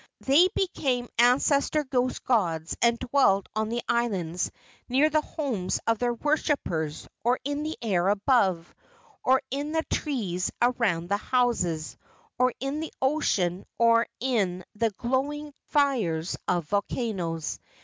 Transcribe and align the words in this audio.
They 0.21 0.47
became 0.55 1.09
ancestor 1.19 1.83
ghost 1.83 2.23
gods 2.23 2.75
and 2.81 2.97
dwelt 2.97 3.45
on 3.55 3.69
the 3.69 3.83
islands 3.87 4.49
near 4.89 5.11
the 5.11 5.21
homes 5.21 5.79
of 5.85 5.99
their 5.99 6.15
worshippers, 6.15 7.07
or 7.23 7.39
in 7.43 7.61
the 7.61 7.77
air 7.83 8.07
above, 8.07 8.73
or 9.23 9.43
in 9.51 9.73
the 9.73 9.85
trees 9.91 10.51
around 10.59 11.07
the 11.09 11.17
houses, 11.17 11.97
or 12.39 12.51
in 12.59 12.79
the 12.79 12.91
ocean 12.99 13.63
or 13.77 14.07
in 14.19 14.65
the 14.73 14.89
gloving 14.97 15.53
fires 15.67 16.35
of 16.47 16.63
volcanoes. 16.65 17.59